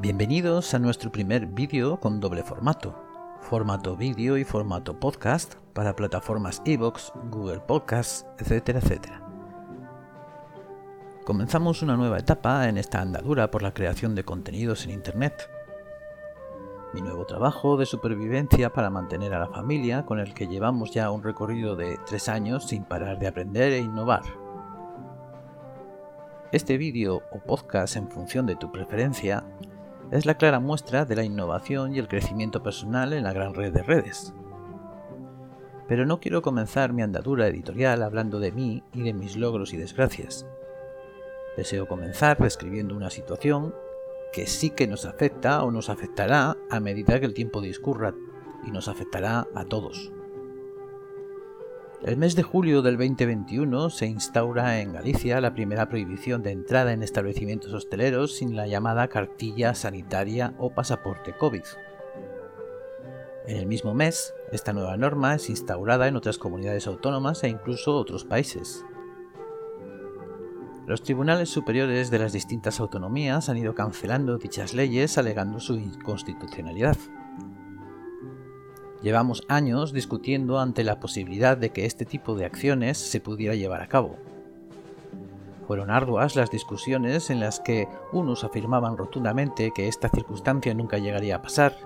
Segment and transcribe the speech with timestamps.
[0.00, 2.94] Bienvenidos a nuestro primer vídeo con doble formato,
[3.42, 9.22] formato vídeo y formato podcast para plataformas iVoox, Google Podcasts, etcétera, etcétera.
[11.26, 15.50] Comenzamos una nueva etapa en esta andadura por la creación de contenidos en Internet.
[16.94, 21.10] Mi nuevo trabajo de supervivencia para mantener a la familia con el que llevamos ya
[21.10, 24.22] un recorrido de tres años sin parar de aprender e innovar.
[26.52, 29.44] Este vídeo o podcast en función de tu preferencia
[30.10, 33.72] es la clara muestra de la innovación y el crecimiento personal en la gran red
[33.72, 34.34] de redes.
[35.86, 39.76] Pero no quiero comenzar mi andadura editorial hablando de mí y de mis logros y
[39.76, 40.46] desgracias.
[41.56, 43.74] Deseo comenzar describiendo una situación
[44.32, 48.14] que sí que nos afecta o nos afectará a medida que el tiempo discurra
[48.64, 50.12] y nos afectará a todos.
[52.02, 56.94] El mes de julio del 2021 se instaura en Galicia la primera prohibición de entrada
[56.94, 61.62] en establecimientos hosteleros sin la llamada cartilla sanitaria o pasaporte COVID.
[63.46, 67.94] En el mismo mes, esta nueva norma es instaurada en otras comunidades autónomas e incluso
[67.94, 68.82] otros países.
[70.86, 76.96] Los tribunales superiores de las distintas autonomías han ido cancelando dichas leyes alegando su inconstitucionalidad.
[79.02, 83.82] Llevamos años discutiendo ante la posibilidad de que este tipo de acciones se pudiera llevar
[83.82, 84.16] a cabo.
[85.66, 91.36] Fueron arduas las discusiones en las que unos afirmaban rotundamente que esta circunstancia nunca llegaría
[91.36, 91.76] a pasar.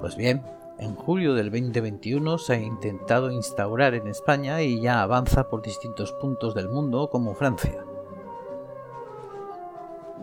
[0.00, 0.42] Pues bien,
[0.78, 6.12] en julio del 2021 se ha intentado instaurar en España y ya avanza por distintos
[6.12, 7.84] puntos del mundo como Francia.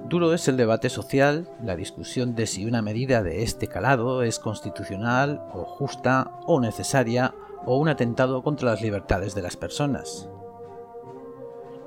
[0.07, 4.37] Duro es el debate social, la discusión de si una medida de este calado es
[4.37, 7.33] constitucional o justa o necesaria
[7.65, 10.29] o un atentado contra las libertades de las personas.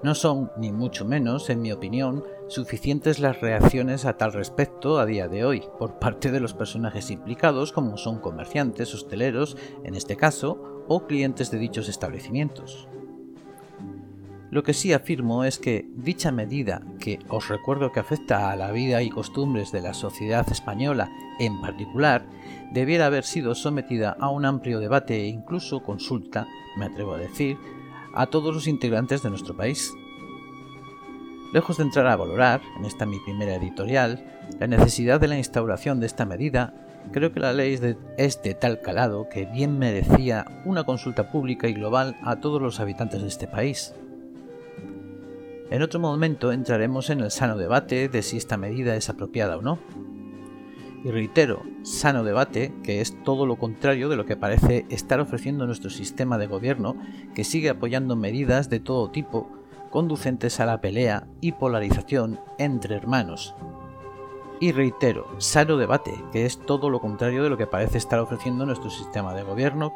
[0.03, 5.07] No son, ni mucho menos, en mi opinión, suficientes las reacciones a tal respecto a
[5.07, 10.17] día de hoy por parte de los personajes implicados como son comerciantes, hosteleros, en este
[10.17, 12.89] caso, o clientes de dichos establecimientos.
[14.51, 18.73] Lo que sí afirmo es que dicha medida, que os recuerdo que afecta a la
[18.73, 22.25] vida y costumbres de la sociedad española en particular,
[22.73, 26.47] debiera haber sido sometida a un amplio debate e incluso consulta,
[26.79, 27.59] me atrevo a decir,
[28.15, 29.93] a todos los integrantes de nuestro país.
[31.53, 34.25] Lejos de entrar a valorar, en esta mi primera editorial,
[34.59, 36.75] la necesidad de la instauración de esta medida,
[37.13, 37.79] creo que la ley
[38.17, 42.81] es de, tal calado que bien merecía una consulta pública y global a todos los
[42.81, 43.95] habitantes de este país.
[45.71, 49.63] En otro momento entraremos en el sano debate de si esta medida es apropiada o
[49.63, 49.79] no.
[51.05, 55.67] Y reitero, sano debate, que es todo lo contrario de lo que parece estar ofreciendo
[55.67, 56.97] nuestro sistema de gobierno,
[57.35, 59.51] que sigue apoyando medidas de todo tipo
[59.91, 63.55] conducentes a la pelea y polarización entre hermanos.
[64.61, 68.67] Y reitero, sano debate, que es todo lo contrario de lo que parece estar ofreciendo
[68.67, 69.93] nuestro sistema de gobierno,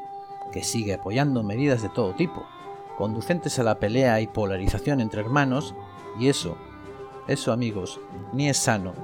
[0.53, 2.45] que sigue apoyando medidas de todo tipo,
[2.97, 5.75] conducentes a la pelea y polarización entre hermanos,
[6.19, 6.57] y eso,
[7.27, 8.01] eso amigos,
[8.33, 8.95] ni es sano,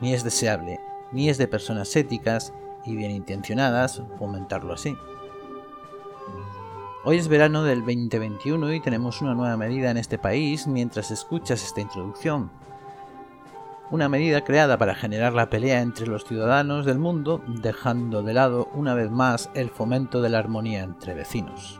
[0.00, 0.80] ni es deseable,
[1.12, 2.52] ni es de personas éticas
[2.84, 4.96] y bien intencionadas fomentarlo así.
[7.06, 11.62] Hoy es verano del 2021 y tenemos una nueva medida en este país mientras escuchas
[11.62, 12.50] esta introducción.
[13.90, 18.70] Una medida creada para generar la pelea entre los ciudadanos del mundo, dejando de lado
[18.72, 21.78] una vez más el fomento de la armonía entre vecinos.